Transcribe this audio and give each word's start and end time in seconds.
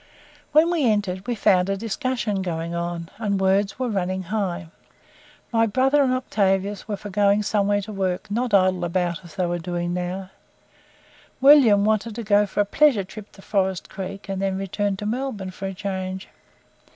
When 0.51 0.71
we 0.71 0.83
entered, 0.85 1.27
we 1.27 1.35
found 1.35 1.69
a 1.69 1.77
discussion 1.77 2.41
going 2.41 2.73
on, 2.73 3.09
and 3.19 3.39
words 3.39 3.77
were 3.77 3.87
running 3.87 4.23
high. 4.23 4.69
My 5.51 5.67
brother 5.67 6.01
and 6.01 6.11
Octavius 6.11 6.87
were 6.87 6.97
for 6.97 7.11
going 7.11 7.43
somewhere 7.43 7.83
to 7.83 7.91
work, 7.93 8.31
not 8.31 8.51
idle 8.51 8.83
about 8.83 9.23
as 9.23 9.35
they 9.35 9.45
were 9.45 9.59
doing 9.59 9.93
now; 9.93 10.31
William 11.39 11.85
wanted 11.85 12.15
to 12.15 12.23
go 12.23 12.47
for 12.47 12.61
a 12.61 12.65
"pleasure 12.65 13.03
trip" 13.03 13.31
to 13.33 13.43
Forest 13.43 13.89
Creek, 13.91 14.27
and 14.27 14.41
then 14.41 14.57
return 14.57 14.97
to 14.97 15.05
Melbourne 15.05 15.51
for 15.51 15.67
a 15.67 15.73
change. 15.75 16.29